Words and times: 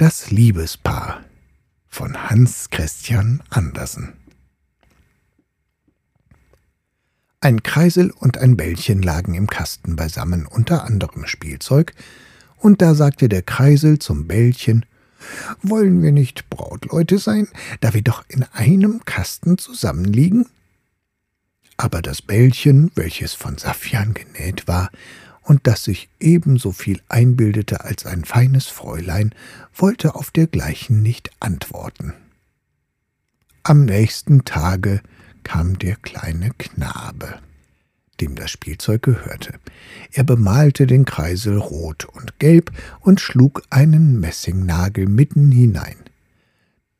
Das 0.00 0.30
Liebespaar 0.30 1.26
von 1.86 2.30
Hans 2.30 2.70
Christian 2.70 3.42
Andersen 3.50 4.14
Ein 7.42 7.62
Kreisel 7.62 8.10
und 8.10 8.38
ein 8.38 8.56
Bällchen 8.56 9.02
lagen 9.02 9.34
im 9.34 9.46
Kasten 9.46 9.96
beisammen 9.96 10.46
unter 10.46 10.84
anderem 10.84 11.26
Spielzeug, 11.26 11.92
und 12.56 12.80
da 12.80 12.94
sagte 12.94 13.28
der 13.28 13.42
Kreisel 13.42 13.98
zum 13.98 14.26
Bällchen 14.26 14.86
Wollen 15.60 16.02
wir 16.02 16.12
nicht 16.12 16.48
Brautleute 16.48 17.18
sein, 17.18 17.48
da 17.82 17.92
wir 17.92 18.00
doch 18.00 18.24
in 18.26 18.44
einem 18.54 19.04
Kasten 19.04 19.58
zusammenliegen? 19.58 20.46
Aber 21.76 22.00
das 22.00 22.22
Bällchen, 22.22 22.90
welches 22.94 23.34
von 23.34 23.58
Saffian 23.58 24.14
genäht 24.14 24.66
war, 24.66 24.88
und 25.42 25.66
das 25.66 25.84
sich 25.84 26.08
ebenso 26.20 26.72
viel 26.72 27.00
einbildete 27.08 27.84
als 27.84 28.06
ein 28.06 28.24
feines 28.24 28.66
Fräulein, 28.66 29.34
wollte 29.74 30.14
auf 30.14 30.30
dergleichen 30.30 31.02
nicht 31.02 31.30
antworten. 31.40 32.14
Am 33.62 33.84
nächsten 33.84 34.44
Tage 34.44 35.00
kam 35.44 35.78
der 35.78 35.96
kleine 35.96 36.50
Knabe, 36.58 37.40
dem 38.20 38.34
das 38.34 38.50
Spielzeug 38.50 39.02
gehörte. 39.02 39.58
Er 40.12 40.24
bemalte 40.24 40.86
den 40.86 41.04
Kreisel 41.04 41.58
rot 41.58 42.04
und 42.04 42.38
gelb 42.38 42.72
und 43.00 43.20
schlug 43.20 43.62
einen 43.70 44.20
Messingnagel 44.20 45.06
mitten 45.06 45.50
hinein. 45.50 45.96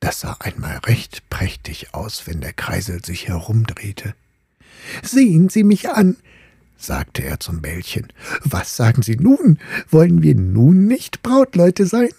Das 0.00 0.20
sah 0.20 0.36
einmal 0.40 0.78
recht 0.78 1.28
prächtig 1.28 1.94
aus, 1.94 2.26
wenn 2.26 2.40
der 2.40 2.54
Kreisel 2.54 3.04
sich 3.04 3.28
herumdrehte. 3.28 4.14
Sehen 5.02 5.50
Sie 5.50 5.62
mich 5.62 5.90
an, 5.90 6.16
sagte 6.80 7.22
er 7.22 7.40
zum 7.40 7.60
Bällchen. 7.60 8.08
Was 8.42 8.76
sagen 8.76 9.02
Sie 9.02 9.16
nun? 9.16 9.58
Wollen 9.90 10.22
wir 10.22 10.34
nun 10.34 10.86
nicht 10.86 11.22
Brautleute 11.22 11.86
sein? 11.86 12.10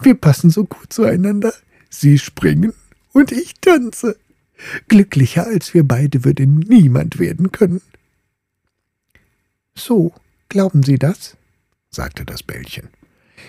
Wir 0.00 0.14
passen 0.14 0.50
so 0.50 0.64
gut 0.64 0.92
zueinander. 0.92 1.52
Sie 1.90 2.18
springen 2.18 2.72
und 3.12 3.32
ich 3.32 3.54
tanze. 3.60 4.16
Glücklicher 4.88 5.46
als 5.46 5.72
wir 5.74 5.86
beide 5.86 6.24
würde 6.24 6.46
niemand 6.46 7.18
werden 7.18 7.52
können. 7.52 7.80
So, 9.74 10.12
glauben 10.48 10.82
Sie 10.82 10.98
das? 10.98 11.36
sagte 11.90 12.24
das 12.24 12.42
Bällchen. 12.42 12.88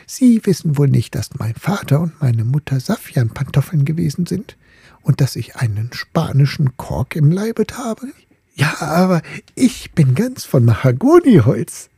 Sie 0.05 0.45
wissen 0.45 0.77
wohl 0.77 0.87
nicht, 0.87 1.15
dass 1.15 1.35
mein 1.39 1.55
Vater 1.55 2.01
und 2.01 2.21
meine 2.21 2.45
Mutter 2.45 2.79
Saffianpantoffeln 2.79 3.85
gewesen 3.85 4.27
sind 4.27 4.55
und 5.01 5.19
dass 5.21 5.35
ich 5.35 5.55
einen 5.55 5.91
spanischen 5.93 6.77
Kork 6.77 7.15
im 7.15 7.31
Leibet 7.31 7.77
habe? 7.77 8.13
Ja, 8.59 8.81
aber 8.81 9.21
ich 9.55 9.93
bin 9.93 10.15
ganz 10.15 10.43
von 10.43 10.65
Mahagoniholz, 10.65 11.89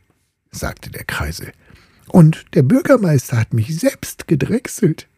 sagte 0.52 0.90
der 0.90 1.02
Kreisel. 1.02 1.52
Und 2.06 2.46
der 2.54 2.62
Bürgermeister 2.62 3.36
hat 3.36 3.52
mich 3.52 3.76
selbst 3.76 4.28
gedrechselt. 4.28 5.08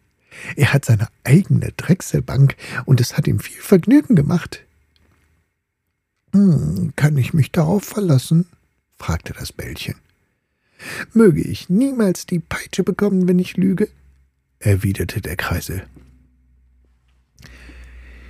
Er 0.57 0.73
hat 0.73 0.87
seine 0.87 1.09
eigene 1.23 1.71
Drechselbank 1.77 2.57
und 2.87 2.99
es 2.99 3.19
hat 3.19 3.27
ihm 3.27 3.41
viel 3.41 3.61
Vergnügen 3.61 4.17
gemacht. 4.17 4.65
Hm, 6.33 6.95
kann 6.97 7.19
ich 7.19 7.35
mich 7.35 7.53
darauf 7.53 7.85
verlassen? 7.85 8.47
fragte 8.97 9.35
das 9.35 9.53
Bällchen. 9.53 9.97
Möge 11.13 11.43
ich 11.43 11.69
niemals 11.69 12.25
die 12.25 12.39
Peitsche 12.39 12.85
bekommen, 12.85 13.29
wenn 13.29 13.39
ich 13.39 13.59
lüge? 13.59 13.91
erwiderte 14.61 15.21
der 15.21 15.37
Kreisel. 15.37 15.87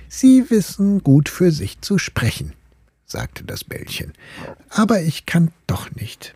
Sie 0.09 0.49
wissen 0.49 1.01
gut 1.01 1.29
für 1.29 1.51
sich 1.51 1.79
zu 1.79 1.97
sprechen, 1.97 2.51
sagte 3.05 3.43
das 3.43 3.63
Bällchen, 3.63 4.13
aber 4.69 5.01
ich 5.01 5.25
kann 5.25 5.51
doch 5.67 5.91
nicht. 5.91 6.35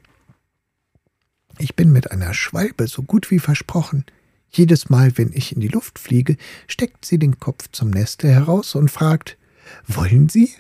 Ich 1.58 1.76
bin 1.76 1.92
mit 1.92 2.12
einer 2.12 2.34
Schwalbe 2.34 2.88
so 2.88 3.04
gut 3.04 3.32
wie 3.32 3.40
versprochen. 3.40 4.06
Jedes 4.50 4.90
Mal, 4.90 5.18
wenn 5.18 5.34
ich 5.34 5.54
in 5.54 5.60
die 5.60 5.68
Luft 5.68 6.00
fliege, 6.00 6.38
steckt 6.68 7.06
sie 7.06 7.20
den 7.20 7.40
Kopf 7.40 7.70
zum 7.72 7.90
Neste 7.90 8.30
heraus 8.30 8.76
und 8.76 8.90
fragt, 8.90 9.38
wollen 9.86 10.30
Sie? 10.30 10.54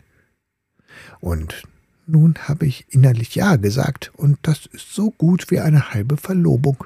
Und 1.19 1.63
nun 2.05 2.35
habe 2.47 2.65
ich 2.65 2.85
innerlich 2.89 3.35
Ja 3.35 3.55
gesagt, 3.55 4.11
und 4.15 4.39
das 4.41 4.65
ist 4.65 4.93
so 4.93 5.11
gut 5.11 5.51
wie 5.51 5.59
eine 5.59 5.93
halbe 5.93 6.17
Verlobung. 6.17 6.83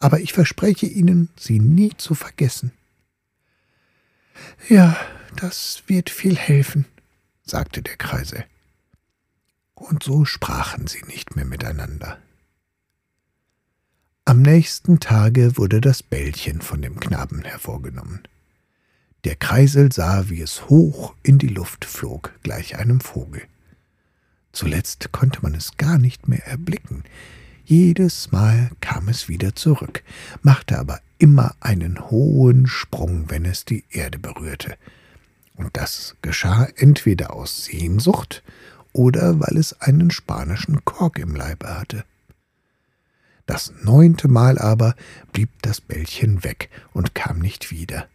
Aber 0.00 0.20
ich 0.20 0.32
verspreche 0.32 0.86
Ihnen, 0.86 1.28
sie 1.36 1.60
nie 1.60 1.92
zu 1.96 2.14
vergessen. 2.14 2.72
Ja, 4.68 4.96
das 5.36 5.82
wird 5.86 6.10
viel 6.10 6.36
helfen, 6.36 6.86
sagte 7.48 7.82
der 7.82 7.96
Kreisel. 7.96 8.44
Und 9.74 10.02
so 10.02 10.24
sprachen 10.24 10.86
sie 10.86 11.02
nicht 11.06 11.36
mehr 11.36 11.44
miteinander. 11.44 12.18
Am 14.24 14.42
nächsten 14.42 15.00
Tage 15.00 15.56
wurde 15.56 15.80
das 15.80 16.02
Bällchen 16.02 16.60
von 16.60 16.82
dem 16.82 17.00
Knaben 17.00 17.44
hervorgenommen. 17.44 18.28
Der 19.24 19.36
Kreisel 19.36 19.90
sah, 19.90 20.28
wie 20.28 20.42
es 20.42 20.68
hoch 20.68 21.14
in 21.22 21.38
die 21.38 21.48
Luft 21.48 21.84
flog, 21.84 22.38
gleich 22.42 22.76
einem 22.76 23.00
Vogel. 23.00 23.42
Zuletzt 24.52 25.12
konnte 25.12 25.40
man 25.42 25.54
es 25.54 25.76
gar 25.76 25.98
nicht 25.98 26.28
mehr 26.28 26.46
erblicken. 26.46 27.04
Jedes 27.64 28.30
Mal 28.32 28.70
kam 28.80 29.08
es 29.08 29.28
wieder 29.28 29.54
zurück, 29.54 30.02
machte 30.42 30.78
aber 30.78 31.00
immer 31.18 31.54
einen 31.60 32.10
hohen 32.10 32.66
Sprung, 32.66 33.30
wenn 33.30 33.44
es 33.44 33.64
die 33.64 33.84
Erde 33.90 34.18
berührte, 34.18 34.76
und 35.58 35.76
das 35.76 36.16
geschah 36.22 36.68
entweder 36.76 37.34
aus 37.34 37.64
Sehnsucht 37.66 38.42
oder 38.92 39.40
weil 39.40 39.56
es 39.58 39.80
einen 39.80 40.10
spanischen 40.10 40.84
Kork 40.84 41.18
im 41.18 41.34
Leibe 41.34 41.68
hatte. 41.78 42.04
Das 43.44 43.72
neunte 43.82 44.28
Mal 44.28 44.58
aber 44.58 44.94
blieb 45.32 45.50
das 45.62 45.80
Bällchen 45.80 46.44
weg 46.44 46.70
und 46.92 47.14
kam 47.14 47.38
nicht 47.38 47.70
wieder. 47.70 48.08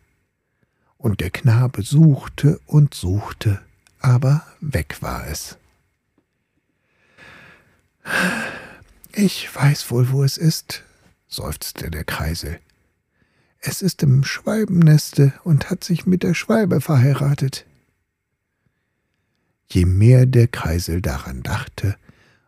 Und 0.97 1.19
der 1.19 1.31
Knabe 1.31 1.83
suchte 1.83 2.59
und 2.65 2.93
suchte, 2.93 3.61
aber 3.99 4.45
weg 4.61 5.01
war 5.01 5.27
es. 5.27 5.57
Ich 9.11 9.53
weiß 9.53 9.91
wohl, 9.91 10.11
wo 10.11 10.23
es 10.23 10.37
ist, 10.37 10.83
seufzte 11.27 11.91
der 11.91 12.03
Kreisel. 12.03 12.59
Es 13.65 13.81
ist 13.81 14.03
im 14.03 14.25
Schwalbenneste 14.25 15.31
und 15.45 15.69
hat 15.69 15.85
sich 15.85 16.05
mit 16.05 16.21
der 16.21 16.33
Schwalbe 16.33 16.81
verheiratet. 16.81 17.65
Je 19.69 19.85
mehr 19.85 20.25
der 20.25 20.49
Kreisel 20.49 21.01
daran 21.01 21.43
dachte, 21.43 21.95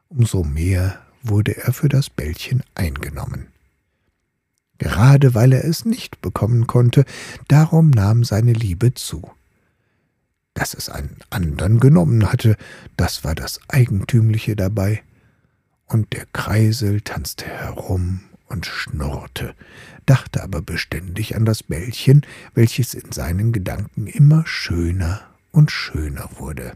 umso 0.10 0.44
mehr 0.44 1.00
wurde 1.24 1.56
er 1.56 1.72
für 1.72 1.88
das 1.88 2.10
Bällchen 2.10 2.64
eingenommen. 2.76 3.48
Gerade 4.78 5.34
weil 5.34 5.54
er 5.54 5.64
es 5.64 5.86
nicht 5.86 6.22
bekommen 6.22 6.68
konnte, 6.68 7.06
darum 7.48 7.92
nahm 7.92 8.26
seine 8.26 8.52
Liebe 8.52 8.94
zu. 8.94 9.32
Dass 10.54 10.74
es 10.74 10.90
einen 10.90 11.16
andern 11.30 11.80
genommen 11.80 12.30
hatte, 12.30 12.58
das 12.98 13.24
war 13.24 13.36
das 13.36 13.62
Eigentümliche 13.70 14.58
dabei. 14.58 15.02
Und 15.86 16.12
der 16.12 16.26
Kreisel 16.34 17.00
tanzte 17.00 17.46
herum 17.46 18.20
und 18.48 18.66
schnurrte, 18.66 19.56
dachte 20.06 20.44
aber 20.44 20.62
beständig 20.62 21.36
an 21.36 21.46
das 21.46 21.64
Bällchen, 21.64 22.26
welches 22.54 22.94
in 22.94 23.12
seinen 23.12 23.52
Gedanken 23.52 24.08
immer 24.08 24.46
schöner 24.46 25.28
und 25.52 25.72
schöner 25.72 26.30
wurde. 26.38 26.76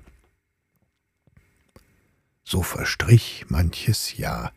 So 2.44 2.64
verstrich 2.64 3.46
manches 3.50 4.18
Jahr, 4.18 4.54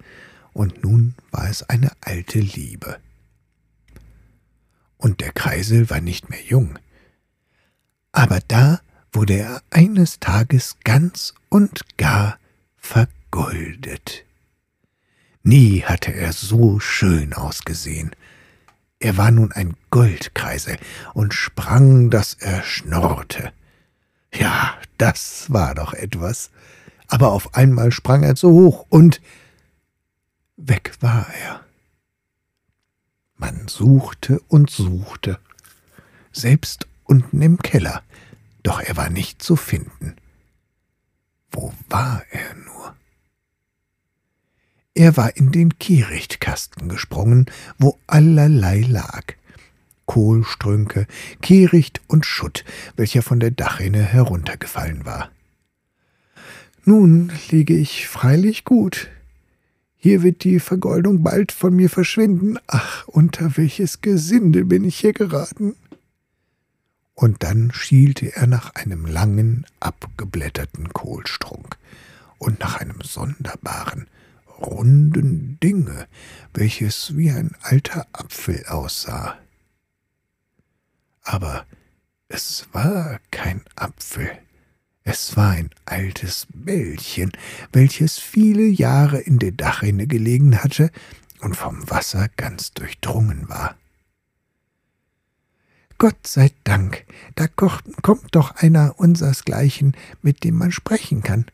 und 0.54 0.82
nun 0.82 1.14
war 1.31 1.48
es 1.48 1.62
eine 1.62 1.90
alte 2.00 2.38
Liebe. 2.38 2.98
Und 4.96 5.20
der 5.20 5.32
Kreisel 5.32 5.90
war 5.90 6.00
nicht 6.00 6.31
mehr 6.31 6.42
jung. 6.42 6.78
Aber 8.12 8.40
da 8.46 8.81
wurde 9.12 9.34
er 9.34 9.62
eines 9.70 10.20
Tages 10.20 10.76
ganz 10.84 11.34
und 11.48 11.96
gar 11.98 12.38
vergoldet. 12.76 14.25
Nie 15.42 15.82
hatte 15.82 16.12
er 16.12 16.32
so 16.32 16.78
schön 16.78 17.32
ausgesehen. 17.32 18.14
Er 19.00 19.16
war 19.16 19.32
nun 19.32 19.50
ein 19.50 19.74
Goldkreisel 19.90 20.78
und 21.14 21.34
sprang, 21.34 22.10
dass 22.10 22.34
er 22.34 22.62
schnorrte. 22.62 23.52
Ja, 24.32 24.76
das 24.98 25.52
war 25.52 25.74
doch 25.74 25.92
etwas. 25.92 26.50
Aber 27.08 27.32
auf 27.32 27.54
einmal 27.54 27.90
sprang 27.90 28.22
er 28.22 28.36
zu 28.36 28.50
hoch 28.50 28.86
und 28.88 29.20
weg 30.56 30.92
war 31.00 31.26
er. 31.34 31.60
Man 33.34 33.66
suchte 33.66 34.38
und 34.46 34.70
suchte, 34.70 35.38
selbst 36.32 36.86
unten 37.04 37.42
im 37.42 37.58
Keller, 37.58 38.02
doch 38.62 38.80
er 38.80 38.96
war 38.96 39.10
nicht 39.10 39.42
zu 39.42 39.56
finden. 39.56 40.14
Wo 41.50 41.74
war 41.88 42.22
er 42.30 42.54
nur? 42.54 42.81
Er 44.94 45.16
war 45.16 45.36
in 45.36 45.52
den 45.52 45.78
Kehrichtkasten 45.78 46.88
gesprungen, 46.88 47.46
wo 47.78 47.98
allerlei 48.06 48.80
lag. 48.80 49.34
Kohlstrünke, 50.04 51.06
Kehricht 51.40 52.02
und 52.08 52.26
Schutt, 52.26 52.64
welcher 52.96 53.22
von 53.22 53.40
der 53.40 53.50
Dachrinne 53.50 54.02
heruntergefallen 54.02 55.06
war. 55.06 55.30
Nun 56.84 57.32
liege 57.50 57.74
ich 57.74 58.08
freilich 58.08 58.64
gut. 58.64 59.08
Hier 59.96 60.22
wird 60.22 60.44
die 60.44 60.58
Vergoldung 60.58 61.22
bald 61.22 61.52
von 61.52 61.74
mir 61.74 61.88
verschwinden. 61.88 62.58
Ach, 62.66 63.06
unter 63.06 63.56
welches 63.56 64.00
Gesinde 64.00 64.64
bin 64.64 64.84
ich 64.84 64.98
hier 64.98 65.12
geraten? 65.12 65.76
Und 67.14 67.44
dann 67.44 67.70
schielte 67.72 68.34
er 68.34 68.48
nach 68.48 68.74
einem 68.74 69.06
langen, 69.06 69.64
abgeblätterten 69.78 70.92
Kohlstrunk 70.92 71.78
und 72.38 72.58
nach 72.58 72.80
einem 72.80 73.00
sonderbaren, 73.02 74.08
runden 74.62 75.58
Dinge, 75.60 76.06
welches 76.54 77.16
wie 77.16 77.30
ein 77.30 77.54
alter 77.62 78.06
Apfel 78.12 78.64
aussah. 78.66 79.38
Aber 81.22 81.66
es 82.28 82.66
war 82.72 83.20
kein 83.30 83.62
Apfel, 83.76 84.30
es 85.04 85.36
war 85.36 85.50
ein 85.50 85.70
altes 85.84 86.46
Bällchen, 86.52 87.32
welches 87.72 88.18
viele 88.18 88.66
Jahre 88.66 89.20
in 89.20 89.38
der 89.38 89.52
Dachrinne 89.52 90.06
gelegen 90.06 90.62
hatte 90.62 90.90
und 91.40 91.56
vom 91.56 91.90
Wasser 91.90 92.28
ganz 92.36 92.72
durchdrungen 92.72 93.48
war. 93.48 93.76
Gott 95.98 96.26
sei 96.26 96.50
Dank, 96.64 97.04
da 97.36 97.46
kommt 97.46 98.34
doch 98.34 98.56
einer 98.56 98.98
unsersgleichen, 98.98 99.96
mit 100.20 100.42
dem 100.42 100.56
man 100.56 100.72
sprechen 100.72 101.22
kann, 101.22 101.46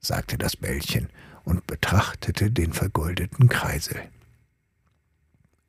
sagte 0.00 0.38
das 0.38 0.56
Bällchen 0.56 1.08
und 1.44 1.66
betrachtete 1.66 2.50
den 2.50 2.72
vergoldeten 2.72 3.48
Kreisel. 3.48 3.96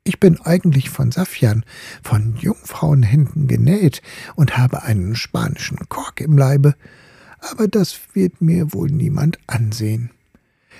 Ich 0.04 0.20
bin 0.20 0.40
eigentlich 0.40 0.88
von 0.88 1.10
Saffian, 1.10 1.64
von 2.02 2.36
Jungfrauenhänden 2.36 3.48
genäht 3.48 4.02
und 4.36 4.56
habe 4.56 4.84
einen 4.84 5.16
spanischen 5.16 5.78
Kork 5.88 6.20
im 6.20 6.38
Leibe, 6.38 6.74
aber 7.40 7.66
das 7.68 7.98
wird 8.12 8.40
mir 8.40 8.72
wohl 8.72 8.88
niemand 8.88 9.38
ansehen. 9.46 10.10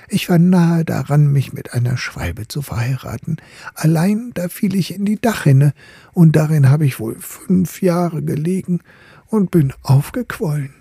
Ich 0.08 0.28
war 0.28 0.38
nahe 0.38 0.84
daran, 0.84 1.32
mich 1.32 1.52
mit 1.52 1.74
einer 1.74 1.96
Schwalbe 1.96 2.46
zu 2.46 2.62
verheiraten. 2.62 3.38
Allein 3.74 4.30
da 4.34 4.48
fiel 4.48 4.76
ich 4.76 4.94
in 4.94 5.04
die 5.04 5.20
Dachrinne, 5.20 5.74
und 6.12 6.36
darin 6.36 6.70
habe 6.70 6.86
ich 6.86 7.00
wohl 7.00 7.16
fünf 7.18 7.82
Jahre 7.82 8.22
gelegen 8.22 8.80
und 9.26 9.50
bin 9.50 9.72
aufgequollen. 9.82 10.74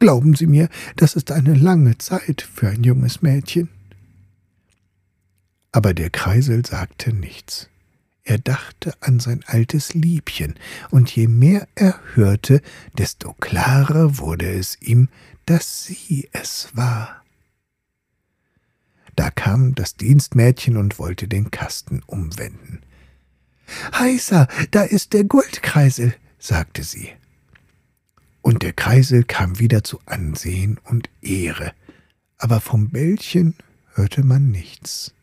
Glauben 0.00 0.34
Sie 0.34 0.46
mir, 0.46 0.70
das 0.96 1.14
ist 1.14 1.30
eine 1.30 1.54
lange 1.54 1.98
Zeit 1.98 2.40
für 2.40 2.68
ein 2.68 2.82
junges 2.82 3.20
Mädchen. 3.20 3.68
Aber 5.72 5.92
der 5.92 6.08
Kreisel 6.08 6.64
sagte 6.64 7.12
nichts. 7.12 7.68
Er 8.24 8.38
dachte 8.38 8.94
an 9.00 9.20
sein 9.20 9.44
altes 9.46 9.92
Liebchen, 9.92 10.54
und 10.90 11.14
je 11.14 11.26
mehr 11.28 11.68
er 11.74 12.00
hörte, 12.14 12.62
desto 12.96 13.34
klarer 13.34 14.18
wurde 14.18 14.50
es 14.50 14.80
ihm, 14.80 15.08
dass 15.44 15.84
sie 15.84 16.28
es 16.32 16.70
war. 16.74 17.22
Da 19.16 19.30
kam 19.30 19.74
das 19.74 19.96
Dienstmädchen 19.96 20.78
und 20.78 20.98
wollte 20.98 21.28
den 21.28 21.50
Kasten 21.50 22.02
umwenden. 22.06 22.80
Heißer, 23.94 24.48
da 24.70 24.82
ist 24.82 25.12
der 25.12 25.24
Goldkreisel, 25.24 26.14
sagte 26.38 26.84
sie. 26.84 27.10
Und 28.60 28.64
der 28.64 28.72
Kreisel 28.74 29.24
kam 29.24 29.58
wieder 29.58 29.84
zu 29.84 30.00
Ansehen 30.04 30.76
und 30.84 31.08
Ehre, 31.22 31.72
aber 32.36 32.60
vom 32.60 32.90
Bällchen 32.90 33.54
hörte 33.94 34.22
man 34.22 34.50
nichts. 34.50 35.14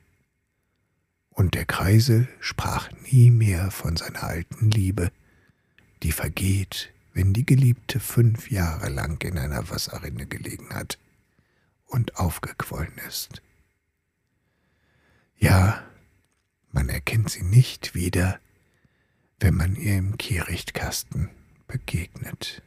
Und 1.30 1.54
der 1.54 1.66
Kreisel 1.66 2.28
sprach 2.40 2.90
nie 3.12 3.30
mehr 3.30 3.70
von 3.70 3.96
seiner 3.96 4.24
alten 4.24 4.72
Liebe, 4.72 5.12
die 6.02 6.14
vergeht, 6.14 6.92
wenn 7.14 7.34
die 7.34 7.46
Geliebte 7.46 8.00
fünf 8.00 8.50
Jahre 8.50 8.90
lang 8.90 9.24
in 9.24 9.38
einer 9.38 9.70
Wasserrinne 9.70 10.26
gelegen 10.26 10.74
hat 10.74 10.98
und 11.86 12.18
aufgequollen 12.18 12.98
ist. 13.08 13.44
Ja, 15.38 15.84
man 16.72 16.90
erkennt 16.90 17.30
sie 17.30 17.44
nicht 17.44 17.94
wieder, 17.94 18.40
wenn 19.40 19.54
man 19.54 19.76
ihr 19.76 19.96
im 19.96 20.18
Kehrichtkasten 20.18 21.30
begegnet. 21.68 22.64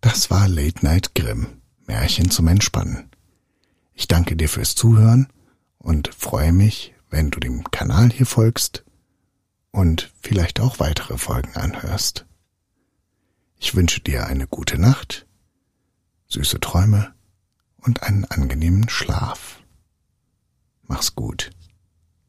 Das 0.00 0.30
war 0.30 0.48
Late 0.48 0.84
Night 0.84 1.14
Grimm, 1.14 1.60
Märchen 1.86 2.30
zum 2.30 2.48
Entspannen. 2.48 3.10
Ich 3.92 4.08
danke 4.08 4.34
dir 4.34 4.48
fürs 4.48 4.74
Zuhören 4.74 5.28
und 5.78 6.14
freue 6.14 6.52
mich, 6.52 6.94
wenn 7.10 7.30
du 7.30 7.38
dem 7.38 7.64
Kanal 7.70 8.10
hier 8.10 8.24
folgst 8.24 8.84
und 9.72 10.10
vielleicht 10.22 10.58
auch 10.60 10.78
weitere 10.78 11.18
Folgen 11.18 11.54
anhörst. 11.54 12.24
Ich 13.58 13.74
wünsche 13.74 14.00
dir 14.00 14.26
eine 14.26 14.46
gute 14.46 14.78
Nacht, 14.78 15.26
süße 16.28 16.60
Träume 16.60 17.14
und 17.76 18.02
einen 18.02 18.24
angenehmen 18.24 18.88
Schlaf. 18.88 19.62
Mach's 20.84 21.14
gut. 21.14 21.50